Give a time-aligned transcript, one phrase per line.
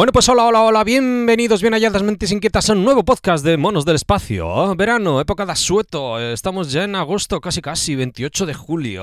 [0.00, 3.58] Bueno, pues hola, hola, hola, bienvenidos, bien halladas mentes inquietas a un nuevo podcast de
[3.58, 4.74] Monos del Espacio.
[4.74, 9.02] Verano, época de asueto, estamos ya en agosto, casi casi, 28 de julio.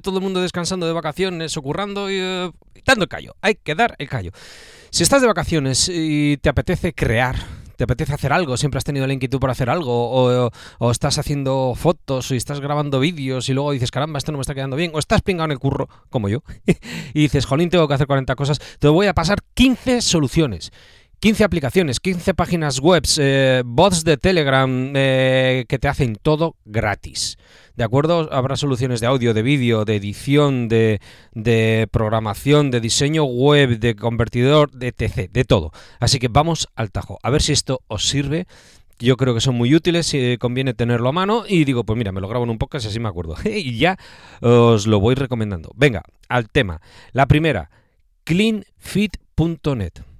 [0.00, 2.50] Todo el mundo descansando de vacaciones, ocurrando y eh,
[2.86, 3.36] dando el callo.
[3.42, 4.30] Hay que dar el callo.
[4.88, 7.36] Si estás de vacaciones y te apetece crear,
[7.82, 11.74] te apetece hacer algo, siempre has tenido la inquietud por hacer algo, o, estás haciendo
[11.74, 14.92] fotos y estás grabando vídeos y luego dices, caramba, esto no me está quedando bien,
[14.94, 16.44] o estás pingado en el curro, como yo,
[17.12, 20.70] y dices, jolín, tengo que hacer 40 cosas, te voy a pasar 15 soluciones.
[21.22, 27.38] 15 aplicaciones, 15 páginas web, eh, bots de Telegram eh, que te hacen todo gratis.
[27.76, 28.28] ¿De acuerdo?
[28.32, 30.98] Habrá soluciones de audio, de vídeo, de edición, de,
[31.92, 35.30] programación, de diseño web, de convertidor, de etc.
[35.30, 35.70] De todo.
[36.00, 37.20] Así que vamos al tajo.
[37.22, 38.48] A ver si esto os sirve.
[38.98, 41.44] Yo creo que son muy útiles y conviene tenerlo a mano.
[41.46, 43.36] Y digo, pues mira, me lo grabo en un podcast y así me acuerdo.
[43.44, 43.96] y ya
[44.40, 45.70] os lo voy recomendando.
[45.76, 46.80] Venga, al tema.
[47.12, 47.70] La primera,
[48.24, 50.11] cleanfit.net.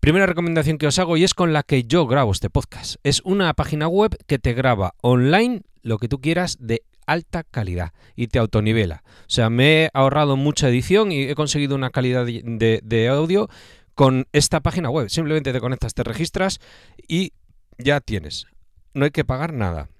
[0.00, 2.96] Primera recomendación que os hago y es con la que yo grabo este podcast.
[3.04, 7.92] Es una página web que te graba online lo que tú quieras de alta calidad
[8.16, 9.02] y te autonivela.
[9.04, 13.50] O sea, me he ahorrado mucha edición y he conseguido una calidad de, audio
[13.94, 15.10] con esta página web.
[15.10, 16.60] Simplemente te conectas, te registras
[17.06, 17.34] y
[17.76, 18.46] ya tienes.
[18.94, 19.90] No hay que pagar nada.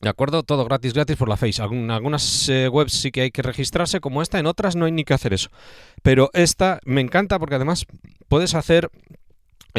[0.00, 0.42] ¿De acuerdo?
[0.42, 1.62] Todo gratis, gratis por la Face.
[1.62, 4.92] En algunas eh, webs sí que hay que registrarse como esta, en otras no hay
[4.92, 5.50] ni que hacer eso.
[6.02, 7.84] Pero esta me encanta porque además
[8.28, 8.90] puedes hacer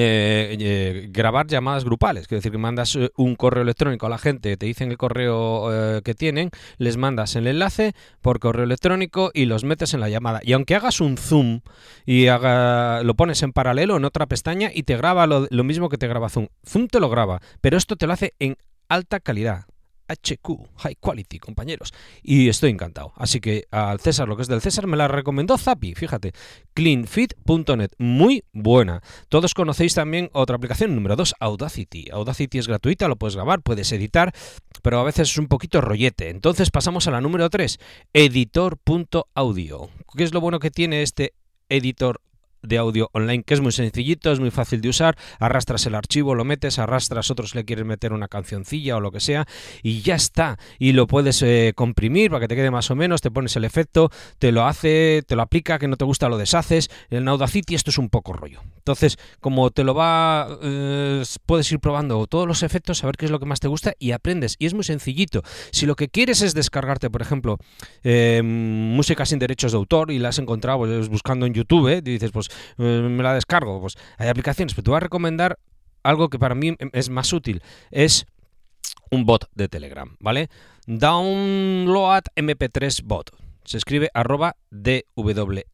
[0.01, 4.17] eh, eh, grabar llamadas grupales, es decir, que mandas eh, un correo electrónico a la
[4.17, 9.45] gente, te dicen el correo que tienen, les mandas el enlace por correo electrónico y
[9.45, 10.39] los metes en la llamada.
[10.43, 11.61] Y aunque hagas un zoom
[12.05, 15.89] y haga, lo pones en paralelo en otra pestaña y te graba lo, lo mismo
[15.89, 16.47] que te graba Zoom.
[16.65, 18.55] Zoom te lo graba, pero esto te lo hace en
[18.87, 19.65] alta calidad.
[20.09, 21.93] HQ, High Quality, compañeros.
[22.21, 23.13] Y estoy encantado.
[23.15, 26.33] Así que al César, lo que es del César, me la recomendó Zapi, fíjate.
[26.73, 29.01] Cleanfit.net, muy buena.
[29.29, 32.09] Todos conocéis también otra aplicación, número 2, Audacity.
[32.11, 34.33] Audacity es gratuita, lo puedes grabar, puedes editar,
[34.81, 36.29] pero a veces es un poquito rollete.
[36.29, 37.77] Entonces pasamos a la número 3,
[38.13, 39.89] editor.audio.
[40.15, 41.33] ¿Qué es lo bueno que tiene este
[41.69, 42.21] editor
[42.61, 46.35] de audio online que es muy sencillito, es muy fácil de usar, arrastras el archivo,
[46.35, 49.47] lo metes, arrastras otros le quieres meter una cancioncilla o lo que sea
[49.83, 50.57] y ya está.
[50.77, 53.65] Y lo puedes eh, comprimir para que te quede más o menos, te pones el
[53.65, 54.09] efecto,
[54.39, 56.89] te lo hace, te lo aplica, que no te gusta lo deshaces.
[57.09, 58.61] En Audacity esto es un poco rollo.
[58.77, 63.25] Entonces, como te lo va, eh, puedes ir probando todos los efectos, a ver qué
[63.25, 64.55] es lo que más te gusta y aprendes.
[64.59, 65.43] Y es muy sencillito.
[65.71, 67.57] Si lo que quieres es descargarte, por ejemplo,
[68.03, 72.31] eh, música sin derechos de autor y la has encontrado pues, buscando en YouTube, dices,
[72.31, 73.81] pues eh, me la descargo.
[73.81, 75.59] Pues hay aplicaciones, pero te voy a recomendar
[76.03, 77.61] algo que para mí es más útil.
[77.91, 78.25] Es
[79.11, 80.49] un bot de Telegram, ¿vale?
[80.85, 83.31] Download MP3 bot.
[83.63, 85.65] Se escribe arroba DWNMP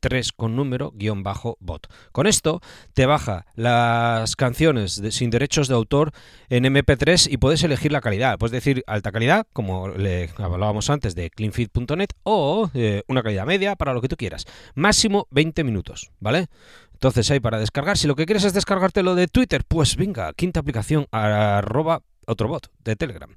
[0.00, 1.86] 3 con número guion bajo bot.
[2.12, 2.60] Con esto
[2.94, 6.12] te baja las canciones sin derechos de autor
[6.48, 8.38] en MP3 y puedes elegir la calidad.
[8.38, 13.76] Puedes decir alta calidad, como le hablábamos antes de cleanfit.net, o eh, una calidad media
[13.76, 14.46] para lo que tú quieras.
[14.74, 16.48] Máximo 20 minutos, ¿vale?
[16.92, 17.96] Entonces hay para descargar.
[17.96, 22.70] Si lo que quieres es descargártelo de Twitter, pues venga, quinta aplicación, arroba otro bot
[22.84, 23.34] de Telegram.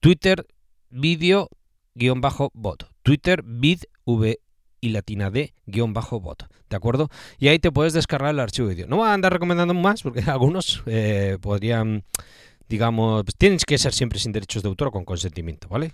[0.00, 0.46] Twitter
[0.90, 1.48] vídeo
[1.94, 2.90] guion bajo bot.
[3.02, 4.40] Twitter vid v
[4.84, 7.08] y latina D guion bajo bot, ¿de acuerdo?
[7.38, 8.86] Y ahí te puedes descargar el archivo vídeo.
[8.86, 12.04] No voy a andar recomendando más porque algunos eh, podrían,
[12.68, 15.92] digamos, pues tienes que ser siempre sin derechos de autor o con consentimiento, ¿vale?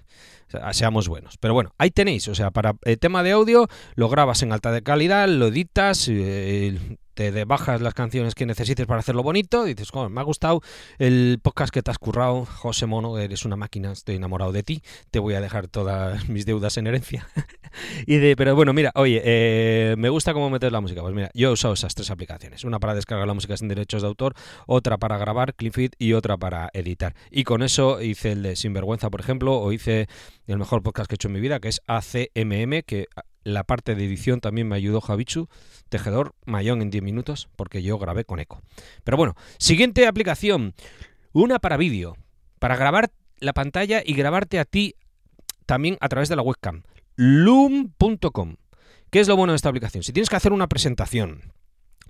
[0.73, 1.37] seamos buenos.
[1.39, 4.73] Pero bueno, ahí tenéis, o sea, para el tema de audio lo grabas en alta
[4.73, 6.77] de calidad, lo editas, eh,
[7.21, 10.63] te bajas las canciones que necesites para hacerlo bonito, y dices, me ha gustado
[10.99, 14.83] el podcast que te has currado, José Mono, eres una máquina, estoy enamorado de ti,
[15.11, 17.29] te voy a dejar todas mis deudas en herencia.
[18.07, 21.03] y de, pero bueno, mira, oye, eh, me gusta cómo meter la música.
[21.03, 24.01] Pues mira, yo he usado esas tres aplicaciones, una para descargar la música sin derechos
[24.01, 24.35] de autor,
[24.67, 27.15] otra para grabar, ClipFit y otra para editar.
[27.31, 30.09] Y con eso hice el de Sinvergüenza, por ejemplo, o hice
[30.47, 33.09] el mejor podcast que he hecho en mi vida, que es ACMM, que
[33.43, 35.49] la parte de edición también me ayudó Javichu,
[35.89, 38.63] tejedor mayón en 10 minutos, porque yo grabé con eco.
[39.05, 40.75] Pero bueno, siguiente aplicación,
[41.33, 42.17] una para vídeo,
[42.59, 44.95] para grabar la pantalla y grabarte a ti
[45.67, 46.83] también a través de la webcam.
[47.17, 48.57] Loom.com.
[49.11, 50.03] ¿Qué es lo bueno de esta aplicación?
[50.03, 51.53] Si tienes que hacer una presentación,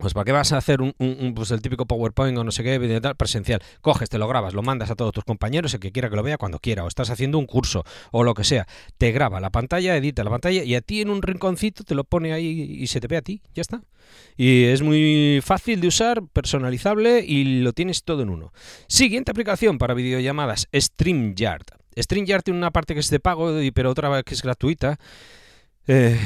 [0.01, 2.81] pues ¿para qué vas a hacer un, pues el típico PowerPoint o no sé qué,
[3.17, 3.63] presencial?
[3.81, 6.23] Coges, te lo grabas, lo mandas a todos tus compañeros, el que quiera que lo
[6.23, 8.67] vea cuando quiera, o estás haciendo un curso o lo que sea.
[8.99, 12.05] Te graba la pantalla, edita la pantalla y a ti en un rinconcito te lo
[12.05, 13.83] pone ahí y se te ve a ti, ya está.
[14.37, 18.53] Y es muy fácil de usar, personalizable y lo tienes todo en uno.
[18.89, 21.67] Siguiente aplicación para videollamadas, StreamYard.
[21.99, 24.99] StreamYard tiene una parte que es de pago, pero otra que es gratuita
[25.87, 26.19] Eh,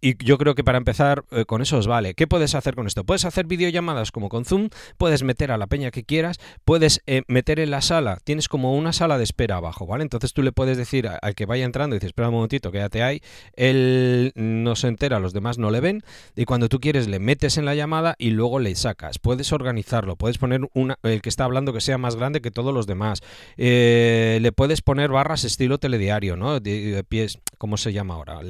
[0.00, 2.14] y yo creo que para empezar eh, con eso os vale.
[2.14, 3.04] ¿Qué puedes hacer con esto?
[3.04, 4.68] Puedes hacer videollamadas como con Zoom,
[4.98, 8.76] puedes meter a la peña que quieras, puedes eh, meter en la sala, tienes como
[8.76, 10.02] una sala de espera abajo, ¿vale?
[10.02, 13.22] Entonces tú le puedes decir al que vaya entrando, dices, espera un momentito, quédate ahí,
[13.54, 16.02] él no se entera, los demás no le ven,
[16.34, 19.18] y cuando tú quieres le metes en la llamada y luego le sacas.
[19.18, 22.74] Puedes organizarlo, puedes poner una, el que está hablando que sea más grande que todos
[22.74, 23.22] los demás,
[23.56, 26.60] le puedes poner barras estilo telediario, ¿no?
[26.60, 28.40] De, pies, ¿cómo se llama ahora?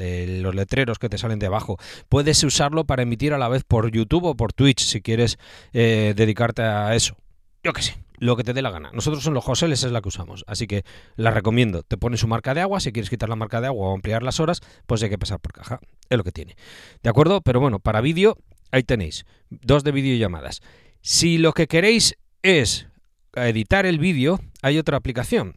[0.47, 1.77] Los letreros que te salen de abajo.
[2.09, 5.39] Puedes usarlo para emitir a la vez por YouTube o por Twitch si quieres
[5.73, 7.17] eh, dedicarte a eso.
[7.63, 8.93] Yo que sé, lo que te dé la gana.
[8.93, 10.85] Nosotros en los Joseles es la que usamos, así que
[11.17, 11.83] la recomiendo.
[11.83, 14.23] Te pones su marca de agua, si quieres quitar la marca de agua o ampliar
[14.23, 15.81] las horas, pues hay que pasar por caja.
[16.09, 16.57] Es lo que tiene.
[17.03, 17.41] ¿De acuerdo?
[17.41, 18.39] Pero bueno, para vídeo,
[18.71, 19.27] ahí tenéis.
[19.51, 20.63] Dos de videollamadas.
[21.01, 22.87] Si lo que queréis es
[23.35, 25.57] editar el vídeo, hay otra aplicación.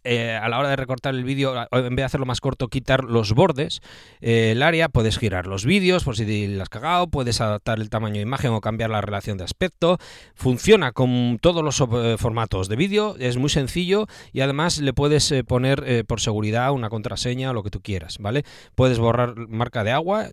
[0.04, 3.04] eh, a la hora de recortar el vídeo, en vez de hacerlo más corto, quitar
[3.04, 3.82] los bordes,
[4.20, 7.90] eh, el área, puedes girar los vídeos por si lo has cagado, puedes adaptar el
[7.90, 9.98] tamaño de imagen o cambiar la relación de aspecto.
[10.36, 15.34] Funciona con todos los eh, formatos de vídeo, es muy sencillo y además le puedes
[15.48, 18.44] poner por seguridad una contraseña o lo que tú quieras, ¿vale?
[18.76, 20.30] Puedes borrar marca de agua,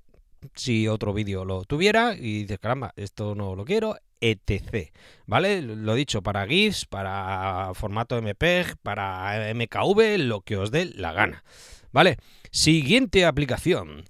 [0.55, 4.93] si otro vídeo lo tuviera y dices, caramba, esto no lo quiero, etc.
[5.27, 5.63] ¿Vale?
[5.63, 11.45] Lo dicho, para GIFs, para formato MPEG, para MKV, lo que os dé la gana.
[11.93, 12.19] ¿Vale?
[12.51, 14.05] Siguiente aplicación.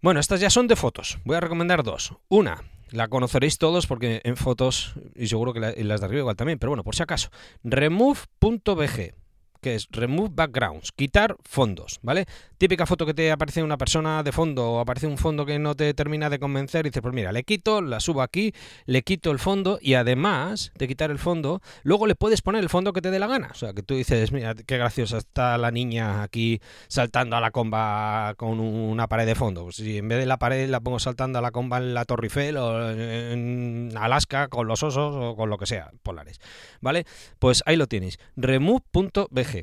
[0.00, 1.18] Bueno, estas ya son de fotos.
[1.24, 2.14] Voy a recomendar dos.
[2.28, 6.58] Una, la conoceréis todos porque en fotos, y seguro que las de arriba igual también,
[6.58, 7.30] pero bueno, por si acaso.
[7.64, 9.25] Remove.bg
[9.66, 12.26] que es Remove Backgrounds, quitar fondos, ¿vale?
[12.56, 15.74] Típica foto que te aparece una persona de fondo o aparece un fondo que no
[15.74, 18.52] te termina de convencer y dices, pues mira, le quito, la subo aquí,
[18.84, 22.68] le quito el fondo y además de quitar el fondo, luego le puedes poner el
[22.68, 23.48] fondo que te dé la gana.
[23.50, 27.50] O sea, que tú dices, mira, qué graciosa está la niña aquí saltando a la
[27.50, 29.64] comba con una pared de fondo.
[29.64, 32.04] Pues si en vez de la pared la pongo saltando a la comba en la
[32.04, 36.38] Torre Eiffel o en Alaska con los osos o con lo que sea, polares,
[36.80, 37.04] ¿vale?
[37.40, 39.55] Pues ahí lo tienes, remove.bg.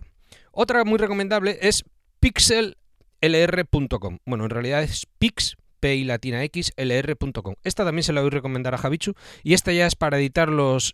[0.54, 1.84] Otra muy recomendable es
[2.20, 4.20] pixellr.com.
[4.26, 5.56] Bueno, en realidad es pix,
[5.92, 6.72] y latina x.
[7.64, 9.14] Esta también se la voy a recomendar a Javichu
[9.44, 10.94] y esta ya es para editar los,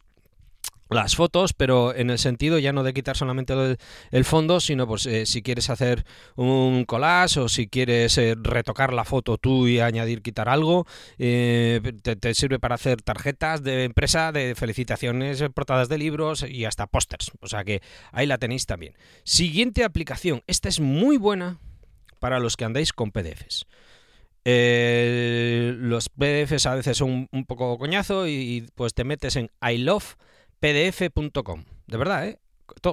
[0.89, 3.77] las fotos, pero en el sentido ya no de quitar solamente
[4.12, 6.06] el, fondo, sino pues eh, si quieres hacer
[6.36, 10.88] un collage o si quieres eh, retocar la foto tú y añadir, quitar algo,
[11.18, 16.88] eh, te, sirve para hacer tarjetas de empresa, de felicitaciones, portadas de libros y hasta
[16.88, 17.31] pósters.
[17.39, 17.81] O sea que
[18.12, 18.95] ahí la tenéis también.
[19.24, 21.59] Siguiente aplicación, esta es muy buena
[22.19, 23.68] para los que andáis con PDFs.
[24.44, 29.77] los PDFs a veces son un, un poco coñazo y, pues te metes en I
[29.77, 30.15] love
[30.59, 31.63] pdf.com.
[31.88, 32.39] De verdad, ¿eh?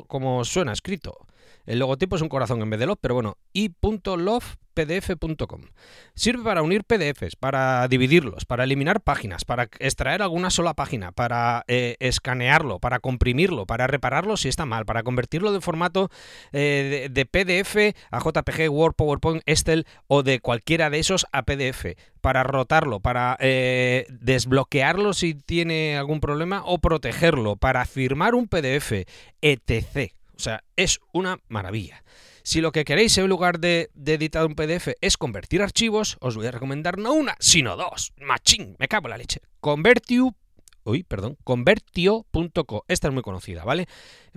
[0.07, 1.27] Como suena escrito.
[1.67, 5.63] El logotipo es un corazón en vez de love, pero bueno, i.lovepdf.com.
[6.15, 11.65] Sirve para unir PDFs, para dividirlos, para eliminar páginas, para extraer alguna sola página, para
[11.67, 16.09] eh, escanearlo, para comprimirlo, para repararlo si está mal, para convertirlo de formato
[16.53, 21.97] eh, de, PDF a JPG, Word, PowerPoint, Excel o de cualquiera de esos a PDF,
[22.21, 29.05] para rotarlo, para eh, desbloquearlo si tiene algún problema o protegerlo, para firmar un PDF,
[29.43, 30.13] etc.
[30.37, 32.05] O sea, es una maravilla.
[32.43, 36.47] Si lo que queréis en lugar de, editar un PDF es convertir archivos, os voy
[36.47, 38.13] a recomendar no una, sino dos.
[38.19, 39.41] Machín, me cago en la leche.
[39.61, 40.37] Convertiu
[40.87, 42.85] uy, perdón, convertio.co.
[42.89, 43.87] Esta es muy conocida, ¿vale?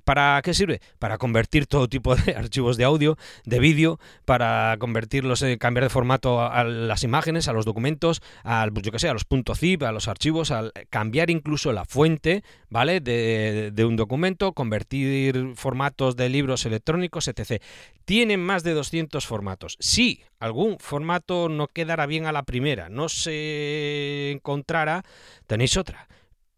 [0.04, 0.82] ¿Para qué sirve?
[0.98, 5.90] Para convertir todo tipo de archivos de audio, de vídeo, para convertirlos, en cambiar de
[5.90, 9.92] formato a, las imágenes, a los documentos, al, yo que sé, a los .zip, a
[9.92, 13.00] los archivos, al cambiar incluso la fuente, ¿vale?
[13.00, 17.62] De, un documento, convertir formatos de libros electrónicos, etc.
[18.06, 19.78] Tienen más de 200 formatos.
[19.80, 25.04] Si algún formato no quedará bien a la primera, no se encontrará,
[25.48, 26.08] tenéis otra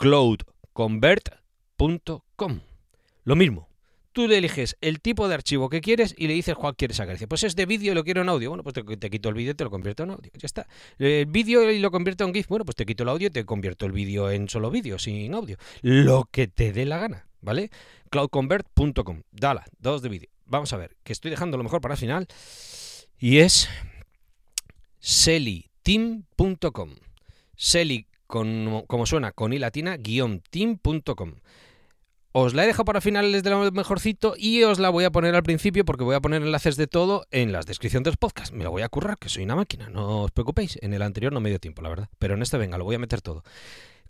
[0.02, 2.60] cloudconvert.com.
[3.24, 3.70] Lo mismo.
[4.14, 7.14] Tú le eliges el tipo de archivo que quieres y le dices cuál quieres sacar.
[7.14, 8.50] Dice, pues es de vídeo y lo quiero en audio.
[8.50, 10.32] Bueno, pues te, quito el vídeo y te lo convierto en audio.
[10.34, 10.68] Ya está.
[10.98, 12.48] El vídeo y lo convierto en GIF.
[12.48, 15.36] Bueno, pues te quito el audio y te convierto el vídeo en solo vídeo, sin
[15.36, 15.58] audio.
[15.84, 17.70] Lo que te dé la gana, ¿vale?
[18.10, 19.22] cloudconvert.com.
[19.32, 20.30] Dala, dos de vídeo.
[20.46, 22.28] Vamos a ver, que estoy dejando lo mejor para el final.
[23.20, 23.70] Y es
[32.34, 35.36] os la he dejado para finales de lo mejorcito y os la voy a poner
[35.36, 38.54] al principio porque voy a poner enlaces de todo en las descripciones del podcast.
[38.54, 40.80] Me lo voy a currar, que soy una máquina, no os preocupéis.
[40.82, 42.10] En el anterior no me dio tiempo, la verdad.
[42.20, 43.44] Pero en este, venga, lo voy a meter todo.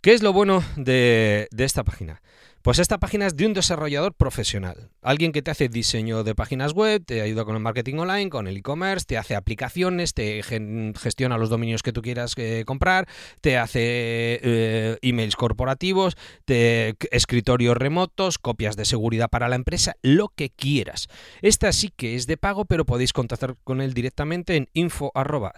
[0.00, 2.22] ¿Qué es lo bueno de esta página?
[2.62, 6.74] Pues esta página es de un desarrollador profesional, alguien que te hace diseño de páginas
[6.74, 11.38] web, te ayuda con el marketing online, con el e-commerce, te hace aplicaciones, te gestiona
[11.38, 13.08] los dominios que tú quieras eh, comprar,
[13.40, 20.28] te hace eh, emails corporativos, te, escritorios remotos, copias de seguridad para la empresa, lo
[20.28, 21.08] que quieras.
[21.40, 25.52] Esta sí que es de pago, pero podéis contactar con él directamente en info arroba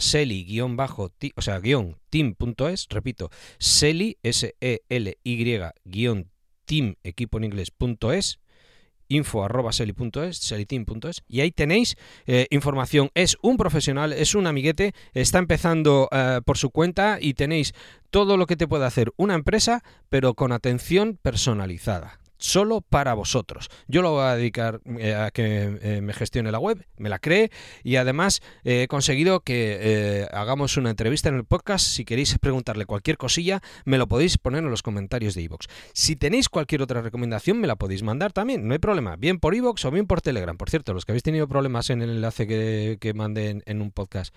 [0.70, 6.33] bajo o sea, guion team.es, repito, seli, S-E-L-Y, team
[7.02, 8.38] equipo en inglés.es
[9.08, 10.52] info arroba seli.es,
[11.28, 13.10] y ahí tenéis eh, información.
[13.14, 17.74] Es un profesional, es un amiguete, está empezando eh, por su cuenta y tenéis
[18.10, 23.70] todo lo que te puede hacer una empresa, pero con atención personalizada solo para vosotros.
[23.88, 27.18] Yo lo voy a dedicar eh, a que eh, me gestione la web, me la
[27.18, 27.50] cree
[27.82, 31.86] y además eh, he conseguido que hagamos una entrevista en el podcast.
[31.86, 35.66] Si queréis preguntarle cualquier cosilla, me lo podéis poner en los comentarios de iVoox.
[35.94, 39.54] Si tenéis cualquier otra recomendación, me la podéis mandar también, no hay problema, bien por
[39.54, 40.56] iVoox o bien por Telegram.
[40.56, 43.90] Por cierto, los que habéis tenido problemas en el enlace que, que mandé en, un
[43.90, 44.34] podcast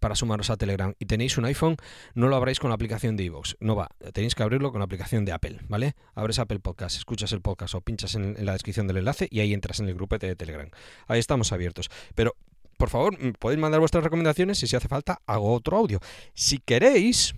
[0.00, 1.76] para sumaros a Telegram y tenéis un iPhone,
[2.14, 4.86] no lo abráis con la aplicación de iVoox, no va, tenéis que abrirlo con la
[4.86, 5.94] aplicación de Apple, ¿vale?
[6.14, 9.52] Abres el Podcast, escuchas el podcast o pinchas en, la descripción del enlace y ahí
[9.54, 10.68] entras en el grupo de Telegram.
[11.06, 11.90] Ahí estamos abiertos.
[12.14, 12.34] Pero
[12.76, 15.98] por favor, podéis mandar vuestras recomendaciones y si hace falta hago otro audio.
[16.32, 17.34] Si queréis,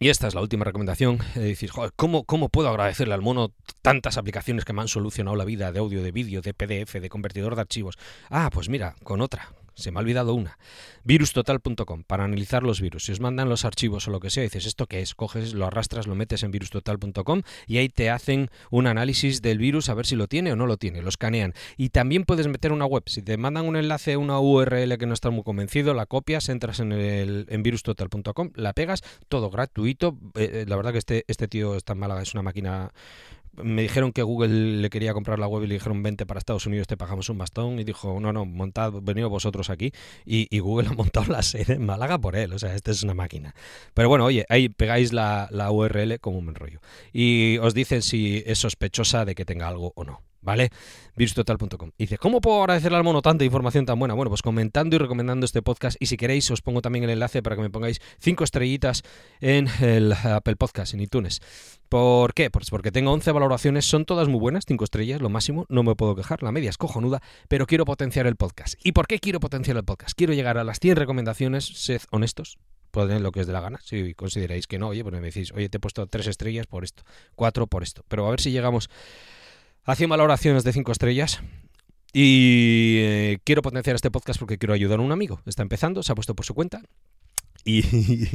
[0.00, 3.52] y esta es la última recomendación, eh, decir, joder, ¿cómo, ¿cómo puedo agradecerle al mono
[3.82, 7.08] tantas aplicaciones que me han solucionado la vida de audio, de vídeo, de PDF, de
[7.08, 7.98] convertidor de archivos?
[8.30, 10.58] Ah, pues mira, con otra, se me ha olvidado una.
[11.04, 13.04] Virustotal.com, para analizar los virus.
[13.04, 15.14] Si os mandan los archivos o lo que sea, dices, ¿esto qué es?
[15.14, 19.88] Coges, lo arrastras, lo metes en virustotal.com y ahí te hacen un análisis del virus
[19.88, 21.54] a ver si lo tiene o no lo tiene, lo escanean.
[21.76, 23.04] Y también puedes meter una web.
[23.06, 26.80] Si te mandan un enlace, una URL que no estás muy convencido, la copias, entras
[26.80, 30.18] en, el, en virustotal.com, la pegas, todo gratuito.
[30.34, 32.92] Eh, eh, la verdad que este, este tío está en Málaga, es una máquina
[33.62, 36.66] me dijeron que Google le quería comprar la web y le dijeron vente para Estados
[36.66, 39.92] Unidos, te pagamos un bastón y dijo no, no, montad, venido vosotros aquí
[40.24, 43.14] y, Google ha montado la sede en Málaga por él, o sea, esta es una
[43.14, 43.54] máquina.
[43.94, 46.80] Pero bueno, oye, ahí pegáis la, la URL como un enrollo
[47.12, 50.27] y os dicen si es sospechosa de que tenga algo o no.
[50.48, 50.70] ¿Vale?
[51.14, 51.90] Virustotal.com.
[51.98, 54.14] Dice, ¿cómo puedo agradecerle al mono tanta información tan buena?
[54.14, 57.42] Bueno, pues comentando y recomendando este podcast y si queréis os pongo también el enlace
[57.42, 59.02] para que me pongáis cinco estrellitas
[59.40, 61.42] en el Apple Podcast, en iTunes.
[61.90, 62.50] ¿Por qué?
[62.50, 65.94] Pues porque tengo 11 valoraciones, son todas muy buenas, 5 estrellas, lo máximo, no me
[65.94, 68.74] puedo quejar, la media es cojonuda, pero quiero potenciar el podcast.
[68.82, 70.16] ¿Y por qué quiero potenciar el podcast?
[70.16, 72.58] Quiero llegar a las 100 recomendaciones, sed honestos,
[72.90, 75.52] podéis lo que es de la gana, si consideráis que no, oye, pues me decís,
[75.52, 77.04] oye, te he puesto 3 estrellas por esto,
[77.36, 78.90] 4 por esto, pero a ver si llegamos
[79.94, 81.40] 100 valoraciones de 5 estrellas.
[82.12, 85.40] Y eh, quiero potenciar este podcast porque quiero ayudar a un amigo.
[85.46, 86.82] Está empezando, se ha puesto por su cuenta.
[87.64, 87.82] Y,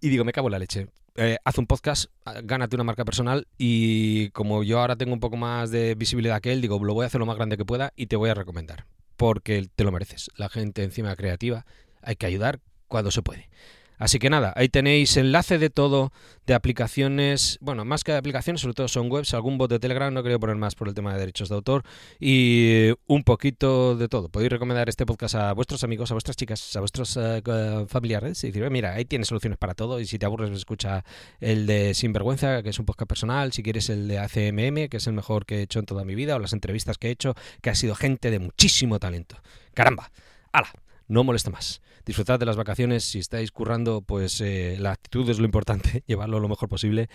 [0.00, 0.88] y digo, me cago en la leche.
[1.18, 2.10] Eh, haz un podcast,
[2.44, 6.52] gánate una marca personal y como yo ahora tengo un poco más de visibilidad que
[6.52, 8.34] él, digo, lo voy a hacer lo más grande que pueda y te voy a
[8.34, 8.84] recomendar.
[9.16, 10.30] Porque te lo mereces.
[10.36, 11.64] La gente encima creativa
[12.02, 13.48] hay que ayudar cuando se puede.
[13.98, 16.12] Así que nada, ahí tenéis enlace de todo,
[16.46, 20.12] de aplicaciones, bueno, más que de aplicaciones, sobre todo son webs, algún bot de Telegram,
[20.12, 21.82] no quería poner más por el tema de derechos de autor,
[22.20, 24.28] y un poquito de todo.
[24.28, 27.42] Podéis recomendar este podcast a vuestros amigos, a vuestras chicas, a vuestros eh,
[27.88, 31.04] familiares, y decir, mira, ahí tienes soluciones para todo, y si te aburres, escucha
[31.40, 35.06] el de Sinvergüenza, que es un podcast personal, si quieres el de ACMM, que es
[35.06, 37.34] el mejor que he hecho en toda mi vida, o las entrevistas que he hecho,
[37.62, 39.36] que ha sido gente de muchísimo talento.
[39.74, 40.10] Caramba,
[40.52, 40.85] ¡hala!
[41.08, 41.82] No molesta más.
[42.04, 46.40] Disfrutad de las vacaciones, si estáis currando, pues eh, la actitud es lo importante, llevarlo
[46.40, 47.08] lo mejor posible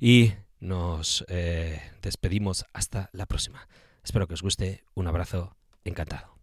[0.00, 3.68] y nos eh, despedimos hasta la próxima.
[4.02, 6.37] Espero que os guste, un abrazo, encantado.